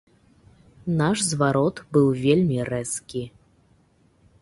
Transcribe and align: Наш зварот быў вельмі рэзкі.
Наш 1.01 1.17
зварот 1.31 1.75
быў 1.99 2.07
вельмі 2.25 2.59
рэзкі. 2.73 3.25